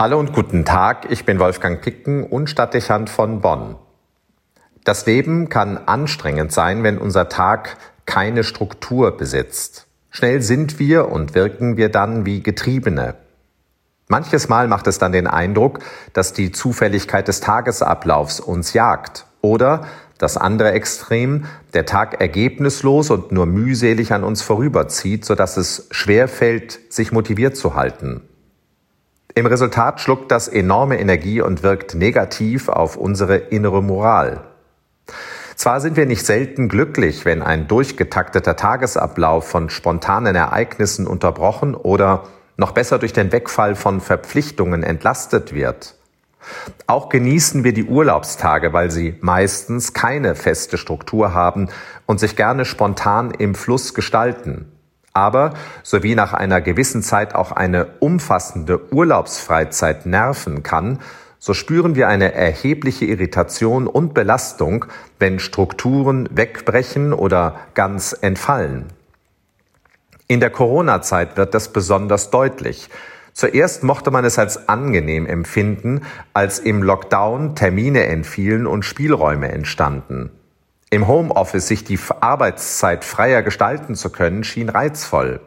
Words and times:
Hallo 0.00 0.18
und 0.18 0.32
guten 0.32 0.64
Tag, 0.64 1.08
ich 1.10 1.26
bin 1.26 1.38
Wolfgang 1.38 1.82
Picken 1.82 2.24
und 2.24 2.48
Stadtdechant 2.48 3.10
von 3.10 3.42
Bonn. 3.42 3.76
Das 4.82 5.04
Leben 5.04 5.50
kann 5.50 5.76
anstrengend 5.76 6.52
sein, 6.52 6.82
wenn 6.82 6.96
unser 6.96 7.28
Tag 7.28 7.76
keine 8.06 8.42
Struktur 8.42 9.14
besitzt. 9.14 9.88
Schnell 10.08 10.40
sind 10.40 10.78
wir 10.78 11.10
und 11.10 11.34
wirken 11.34 11.76
wir 11.76 11.90
dann 11.90 12.24
wie 12.24 12.42
Getriebene. 12.42 13.16
Manches 14.08 14.48
Mal 14.48 14.68
macht 14.68 14.86
es 14.86 14.98
dann 14.98 15.12
den 15.12 15.26
Eindruck, 15.26 15.80
dass 16.14 16.32
die 16.32 16.50
Zufälligkeit 16.50 17.28
des 17.28 17.40
Tagesablaufs 17.40 18.40
uns 18.40 18.72
jagt 18.72 19.26
oder 19.42 19.86
das 20.16 20.38
andere 20.38 20.72
Extrem, 20.72 21.44
der 21.74 21.84
Tag 21.84 22.22
ergebnislos 22.22 23.10
und 23.10 23.32
nur 23.32 23.44
mühselig 23.44 24.14
an 24.14 24.24
uns 24.24 24.40
vorüberzieht, 24.40 25.26
sodass 25.26 25.58
es 25.58 25.88
schwer 25.90 26.26
fällt, 26.26 26.78
sich 26.90 27.12
motiviert 27.12 27.54
zu 27.54 27.74
halten. 27.74 28.22
Im 29.40 29.46
Resultat 29.46 30.02
schluckt 30.02 30.30
das 30.30 30.48
enorme 30.48 31.00
Energie 31.00 31.40
und 31.40 31.62
wirkt 31.62 31.94
negativ 31.94 32.68
auf 32.68 32.98
unsere 32.98 33.36
innere 33.36 33.82
Moral. 33.82 34.42
Zwar 35.56 35.80
sind 35.80 35.96
wir 35.96 36.04
nicht 36.04 36.26
selten 36.26 36.68
glücklich, 36.68 37.24
wenn 37.24 37.40
ein 37.40 37.66
durchgetakteter 37.66 38.54
Tagesablauf 38.54 39.48
von 39.48 39.70
spontanen 39.70 40.36
Ereignissen 40.36 41.06
unterbrochen 41.06 41.74
oder 41.74 42.24
noch 42.58 42.72
besser 42.72 42.98
durch 42.98 43.14
den 43.14 43.32
Wegfall 43.32 43.76
von 43.76 44.02
Verpflichtungen 44.02 44.82
entlastet 44.82 45.54
wird. 45.54 45.94
Auch 46.86 47.08
genießen 47.08 47.64
wir 47.64 47.72
die 47.72 47.86
Urlaubstage, 47.86 48.74
weil 48.74 48.90
sie 48.90 49.16
meistens 49.22 49.94
keine 49.94 50.34
feste 50.34 50.76
Struktur 50.76 51.32
haben 51.32 51.70
und 52.04 52.20
sich 52.20 52.36
gerne 52.36 52.66
spontan 52.66 53.30
im 53.30 53.54
Fluss 53.54 53.94
gestalten 53.94 54.70
aber 55.12 55.54
sowie 55.82 56.14
nach 56.14 56.32
einer 56.32 56.60
gewissen 56.60 57.02
Zeit 57.02 57.34
auch 57.34 57.52
eine 57.52 57.86
umfassende 58.00 58.92
Urlaubsfreizeit 58.92 60.06
nerven 60.06 60.62
kann, 60.62 60.98
so 61.38 61.54
spüren 61.54 61.94
wir 61.94 62.08
eine 62.08 62.34
erhebliche 62.34 63.06
Irritation 63.06 63.86
und 63.86 64.12
Belastung, 64.12 64.84
wenn 65.18 65.38
Strukturen 65.38 66.28
wegbrechen 66.30 67.14
oder 67.14 67.56
ganz 67.72 68.14
entfallen. 68.20 68.86
In 70.28 70.38
der 70.38 70.50
Corona-Zeit 70.50 71.36
wird 71.38 71.54
das 71.54 71.72
besonders 71.72 72.30
deutlich. 72.30 72.90
Zuerst 73.32 73.82
mochte 73.82 74.10
man 74.10 74.24
es 74.24 74.38
als 74.38 74.68
angenehm 74.68 75.26
empfinden, 75.26 76.02
als 76.34 76.58
im 76.58 76.82
Lockdown 76.82 77.56
Termine 77.56 78.04
entfielen 78.04 78.66
und 78.66 78.84
Spielräume 78.84 79.50
entstanden. 79.50 80.30
Im 80.92 81.06
Homeoffice 81.06 81.68
sich 81.68 81.84
die 81.84 82.00
Arbeitszeit 82.20 83.04
freier 83.04 83.42
gestalten 83.42 83.94
zu 83.94 84.10
können, 84.10 84.42
schien 84.42 84.68
reizvoll. 84.68 85.40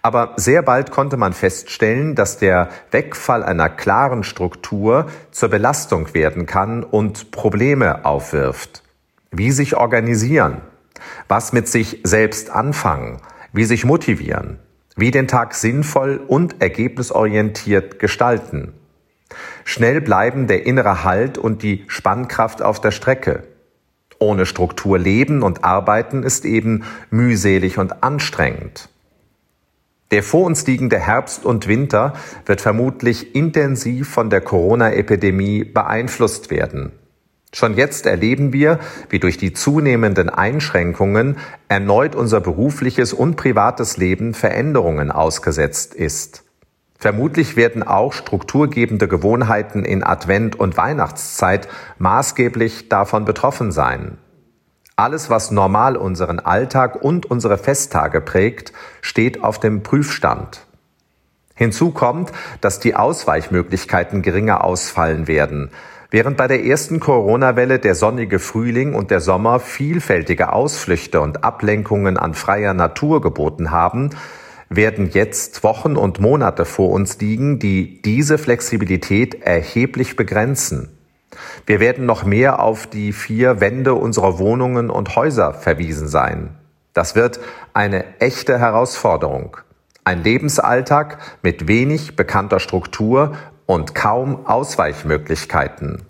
Aber 0.00 0.32
sehr 0.36 0.62
bald 0.62 0.90
konnte 0.90 1.18
man 1.18 1.34
feststellen, 1.34 2.14
dass 2.14 2.38
der 2.38 2.70
Wegfall 2.90 3.42
einer 3.42 3.68
klaren 3.68 4.24
Struktur 4.24 5.06
zur 5.30 5.50
Belastung 5.50 6.14
werden 6.14 6.46
kann 6.46 6.82
und 6.82 7.30
Probleme 7.30 8.06
aufwirft. 8.06 8.82
Wie 9.30 9.52
sich 9.52 9.76
organisieren, 9.76 10.62
was 11.28 11.52
mit 11.52 11.68
sich 11.68 12.00
selbst 12.02 12.48
anfangen, 12.50 13.20
wie 13.52 13.64
sich 13.64 13.84
motivieren, 13.84 14.60
wie 14.96 15.10
den 15.10 15.28
Tag 15.28 15.54
sinnvoll 15.54 16.20
und 16.26 16.62
ergebnisorientiert 16.62 17.98
gestalten. 17.98 18.72
Schnell 19.64 20.00
bleiben 20.00 20.46
der 20.46 20.64
innere 20.64 21.04
Halt 21.04 21.36
und 21.36 21.62
die 21.62 21.84
Spannkraft 21.88 22.62
auf 22.62 22.80
der 22.80 22.90
Strecke. 22.90 23.44
Ohne 24.20 24.44
Struktur 24.44 24.98
leben 24.98 25.42
und 25.42 25.64
arbeiten 25.64 26.22
ist 26.22 26.44
eben 26.44 26.84
mühselig 27.10 27.78
und 27.78 28.04
anstrengend. 28.04 28.90
Der 30.10 30.22
vor 30.22 30.44
uns 30.44 30.66
liegende 30.66 30.98
Herbst 30.98 31.44
und 31.44 31.68
Winter 31.68 32.12
wird 32.44 32.60
vermutlich 32.60 33.34
intensiv 33.34 34.10
von 34.10 34.28
der 34.28 34.42
Corona-Epidemie 34.42 35.64
beeinflusst 35.64 36.50
werden. 36.50 36.92
Schon 37.52 37.76
jetzt 37.76 38.06
erleben 38.06 38.52
wir, 38.52 38.78
wie 39.08 39.18
durch 39.18 39.38
die 39.38 39.52
zunehmenden 39.52 40.28
Einschränkungen 40.28 41.38
erneut 41.68 42.14
unser 42.14 42.40
berufliches 42.40 43.12
und 43.12 43.36
privates 43.36 43.96
Leben 43.96 44.34
Veränderungen 44.34 45.10
ausgesetzt 45.10 45.94
ist. 45.94 46.44
Vermutlich 47.00 47.56
werden 47.56 47.82
auch 47.82 48.12
strukturgebende 48.12 49.08
Gewohnheiten 49.08 49.86
in 49.86 50.04
Advent 50.04 50.60
und 50.60 50.76
Weihnachtszeit 50.76 51.66
maßgeblich 51.98 52.90
davon 52.90 53.24
betroffen 53.24 53.72
sein. 53.72 54.18
Alles, 54.96 55.30
was 55.30 55.50
normal 55.50 55.96
unseren 55.96 56.40
Alltag 56.40 57.02
und 57.02 57.24
unsere 57.24 57.56
Festtage 57.56 58.20
prägt, 58.20 58.74
steht 59.00 59.42
auf 59.42 59.58
dem 59.58 59.82
Prüfstand. 59.82 60.66
Hinzu 61.54 61.90
kommt, 61.90 62.32
dass 62.60 62.80
die 62.80 62.94
Ausweichmöglichkeiten 62.94 64.20
geringer 64.20 64.62
ausfallen 64.62 65.26
werden. 65.26 65.70
Während 66.10 66.36
bei 66.36 66.48
der 66.48 66.64
ersten 66.66 67.00
Corona-Welle 67.00 67.78
der 67.78 67.94
sonnige 67.94 68.38
Frühling 68.38 68.94
und 68.94 69.10
der 69.10 69.20
Sommer 69.20 69.58
vielfältige 69.58 70.52
Ausflüchte 70.52 71.22
und 71.22 71.44
Ablenkungen 71.44 72.18
an 72.18 72.34
freier 72.34 72.74
Natur 72.74 73.22
geboten 73.22 73.70
haben, 73.70 74.10
werden 74.70 75.10
jetzt 75.10 75.64
Wochen 75.64 75.96
und 75.96 76.20
Monate 76.20 76.64
vor 76.64 76.90
uns 76.90 77.18
liegen, 77.18 77.58
die 77.58 78.00
diese 78.02 78.38
Flexibilität 78.38 79.42
erheblich 79.42 80.14
begrenzen. 80.14 80.96
Wir 81.66 81.80
werden 81.80 82.06
noch 82.06 82.24
mehr 82.24 82.62
auf 82.62 82.86
die 82.86 83.12
vier 83.12 83.60
Wände 83.60 83.94
unserer 83.94 84.38
Wohnungen 84.38 84.88
und 84.88 85.16
Häuser 85.16 85.54
verwiesen 85.54 86.06
sein. 86.06 86.56
Das 86.94 87.16
wird 87.16 87.40
eine 87.74 88.20
echte 88.20 88.58
Herausforderung. 88.58 89.56
Ein 90.04 90.22
Lebensalltag 90.22 91.18
mit 91.42 91.68
wenig 91.68 92.16
bekannter 92.16 92.60
Struktur 92.60 93.36
und 93.66 93.94
kaum 93.94 94.46
Ausweichmöglichkeiten. 94.46 96.02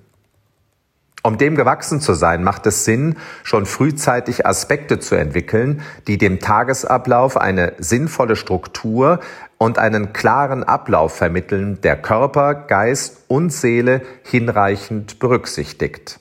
Um 1.22 1.36
dem 1.36 1.54
gewachsen 1.54 2.00
zu 2.00 2.14
sein, 2.14 2.42
macht 2.42 2.66
es 2.66 2.84
Sinn, 2.84 3.16
schon 3.42 3.66
frühzeitig 3.66 4.46
Aspekte 4.46 5.00
zu 5.00 5.16
entwickeln, 5.16 5.82
die 6.06 6.16
dem 6.16 6.40
Tagesablauf 6.40 7.36
eine 7.36 7.74
sinnvolle 7.78 8.36
Struktur 8.36 9.20
und 9.58 9.78
einen 9.78 10.14
klaren 10.14 10.64
Ablauf 10.64 11.14
vermitteln, 11.14 11.80
der 11.82 11.96
Körper, 11.96 12.54
Geist 12.54 13.24
und 13.28 13.52
Seele 13.52 14.00
hinreichend 14.22 15.18
berücksichtigt. 15.18 16.20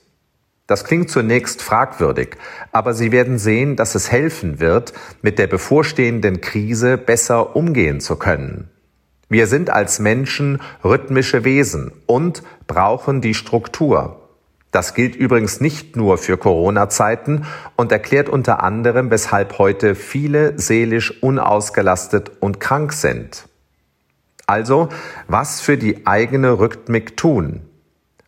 Das 0.68 0.84
klingt 0.84 1.10
zunächst 1.10 1.62
fragwürdig, 1.62 2.36
aber 2.74 2.94
Sie 2.94 3.14
werden 3.14 3.40
sehen, 3.40 3.78
dass 3.78 3.96
es 3.96 4.12
helfen 4.12 4.60
wird, 4.60 4.94
mit 5.22 5.40
der 5.40 5.48
bevorstehenden 5.48 6.42
Krise 6.42 6.98
besser 6.98 7.56
umgehen 7.56 8.02
zu 8.02 8.18
können. 8.18 8.70
Wir 9.30 9.48
sind 9.48 9.70
als 9.70 10.00
Menschen 10.00 10.62
rhythmische 10.84 11.44
Wesen 11.44 11.92
und 12.06 12.44
brauchen 12.68 13.22
die 13.22 13.34
Struktur. 13.34 14.19
Das 14.72 14.94
gilt 14.94 15.16
übrigens 15.16 15.62
nicht 15.62 15.96
nur 15.96 16.18
für 16.18 16.38
Corona-Zeiten 16.38 17.46
und 17.76 17.92
erklärt 17.92 18.30
unter 18.30 18.62
anderem, 18.62 19.10
weshalb 19.10 19.58
heute 19.58 19.96
viele 19.96 20.60
seelisch 20.60 21.24
unausgelastet 21.24 22.32
und 22.40 22.60
krank 22.60 22.94
sind. 22.94 23.48
Also, 24.46 24.90
was 25.28 25.62
für 25.62 25.78
die 25.78 26.06
eigene 26.06 26.60
Rhythmik 26.60 27.18
tun? 27.18 27.62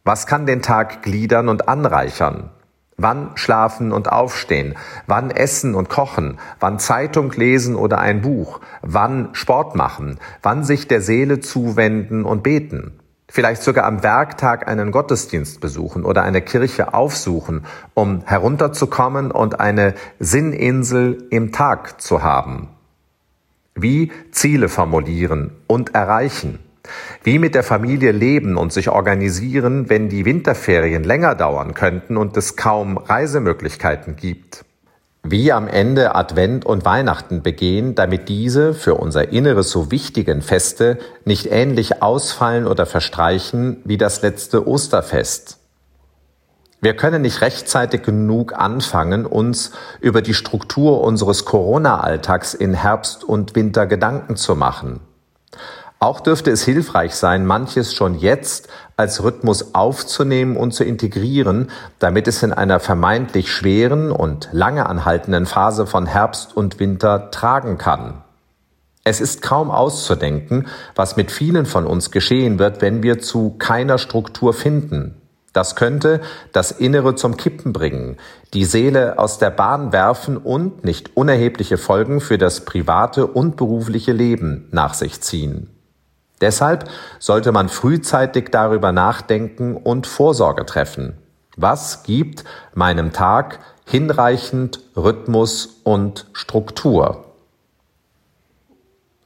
Was 0.03 0.25
kann 0.25 0.47
den 0.47 0.63
Tag 0.63 1.03
gliedern 1.03 1.47
und 1.47 1.68
anreichern? 1.68 2.50
Wann 2.97 3.31
schlafen 3.35 3.91
und 3.91 4.12
aufstehen? 4.12 4.75
Wann 5.07 5.31
essen 5.31 5.74
und 5.74 5.90
kochen? 5.90 6.40
Wann 6.59 6.78
Zeitung 6.78 7.31
lesen 7.31 7.75
oder 7.75 8.00
ein 8.00 8.22
Buch? 8.22 8.62
Wann 8.84 9.30
Sport 9.34 9.75
machen? 9.75 10.19
Wann 10.44 10.63
sich 10.63 10.88
der 10.88 11.01
Seele 11.01 11.40
zuwenden 11.40 12.24
und 12.25 12.44
beten? 12.44 13.00
Vielleicht 13.31 13.64
sogar 13.64 13.86
am 13.86 14.03
Werktag 14.03 14.68
einen 14.68 14.92
Gottesdienst 14.92 15.62
besuchen 15.62 16.03
oder 16.03 16.24
eine 16.24 16.42
Kirche 16.42 16.94
aufsuchen, 16.94 17.66
um 17.94 18.24
herunterzukommen 18.25 19.31
und 19.31 19.59
eine 19.59 19.96
Sinninsel 20.19 21.28
im 21.30 21.52
Tag 21.52 22.02
zu 22.02 22.22
haben. 22.22 22.68
Wie 23.74 24.12
Ziele 24.31 24.68
formulieren 24.68 25.52
und 25.66 25.96
erreichen. 25.96 26.59
Wie 27.24 27.40
mit 27.40 27.56
der 27.56 27.64
Familie 27.64 28.12
leben 28.12 28.58
und 28.58 28.74
sich 28.74 28.89
organisieren, 28.89 29.89
wenn 29.89 30.10
die 30.10 30.25
Winterferien 30.25 31.04
länger 31.04 31.36
dauern 31.36 31.74
könnten 31.74 32.18
und 32.18 32.36
es 32.36 32.57
kaum 32.57 32.98
Reisemöglichkeiten 32.98 34.18
gibt 34.18 34.66
wie 35.23 35.51
am 35.51 35.68
Ende 35.68 36.15
Advent 36.15 36.65
und 36.65 36.83
Weihnachten 36.83 37.44
begehen, 37.44 37.94
damit 37.94 38.27
diese 38.27 38.73
für 38.73 38.95
unser 38.95 39.29
Inneres 39.29 39.69
so 39.69 39.91
wichtigen 39.91 40.41
Feste 40.41 40.97
nicht 41.25 41.51
ähnlich 41.51 42.01
ausfallen 42.01 42.65
oder 42.65 42.85
verstreichen 42.85 43.77
wie 43.83 43.97
das 43.97 44.21
letzte 44.21 44.68
Osterfest. 44.68 45.59
Wir 46.83 46.95
können 46.95 47.21
nicht 47.21 47.41
rechtzeitig 47.41 48.01
genug 48.01 48.53
anfangen, 48.53 49.27
uns 49.27 49.71
über 50.00 50.23
die 50.23 50.33
Struktur 50.33 51.01
unseres 51.01 51.45
Corona-Alltags 51.45 52.56
in 52.56 52.73
Herbst 52.73 53.23
und 53.23 53.53
Winter 53.53 53.85
Gedanken 53.85 54.35
zu 54.35 54.56
machen. 54.56 55.01
Auch 56.03 56.19
dürfte 56.19 56.50
es 56.50 56.63
hilfreich 56.63 57.13
sein, 57.13 57.45
manches 57.45 57.94
schon 57.94 58.15
jetzt 58.15 58.69
als 58.98 59.21
Rhythmus 59.21 59.75
aufzunehmen 59.75 60.57
und 60.57 60.74
zu 60.74 60.83
integrieren, 60.83 61.69
damit 62.00 62.27
es 62.27 62.42
in 62.42 62.51
einer 62.51 62.80
vermeintlich 62.80 63.51
schweren 63.51 64.12
und 64.12 64.50
lange 64.51 64.88
anhaltenden 64.88 65.45
Phase 65.45 65.86
von 65.86 66.07
Herbst 66.07 66.57
und 66.57 66.80
Winter 66.80 67.30
tragen 67.30 67.77
kann. 67.77 68.24
Es 69.03 69.21
ist 69.21 69.44
kaum 69.44 69.69
auszudenken, 69.69 70.65
was 70.95 71.18
mit 71.18 71.30
vielen 71.30 71.68
von 71.68 71.86
uns 71.86 72.09
geschehen 72.09 72.57
wird, 72.57 72.81
wenn 72.81 73.04
wir 73.04 73.19
zu 73.19 73.51
keiner 73.59 74.00
Struktur 74.00 74.56
finden. 74.56 75.21
Das 75.54 75.75
könnte 75.75 76.21
das 76.51 76.71
Innere 76.71 77.13
zum 77.13 77.38
Kippen 77.38 77.74
bringen, 77.74 78.18
die 78.56 78.65
Seele 78.65 79.19
aus 79.19 79.38
der 79.38 79.51
Bahn 79.51 79.94
werfen 79.94 80.38
und 80.38 80.83
nicht 80.83 81.15
unerhebliche 81.15 81.77
Folgen 81.77 82.21
für 82.21 82.39
das 82.39 82.65
private 82.65 83.27
und 83.27 83.56
berufliche 83.56 84.13
Leben 84.13 84.68
nach 84.71 84.95
sich 84.95 85.21
ziehen. 85.21 85.69
Deshalb 86.42 86.90
sollte 87.20 87.52
man 87.52 87.70
frühzeitig 87.70 88.50
darüber 88.52 88.92
nachdenken 88.92 89.78
und 89.78 90.08
Vorsorge 90.08 90.66
treffen. 90.66 91.18
Was 91.56 92.04
gibt 92.04 92.44
meinem 92.74 93.14
Tag 93.14 93.60
hinreichend 93.86 94.80
Rhythmus 94.96 95.82
und 95.84 96.28
Struktur? 96.34 97.26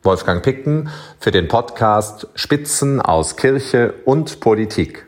Wolfgang 0.03 0.43
Picken 0.43 0.89
für 1.19 1.31
den 1.31 1.47
Podcast 1.47 2.27
Spitzen 2.35 3.01
aus 3.01 3.37
Kirche 3.37 3.93
und 4.05 4.39
Politik. 4.39 5.07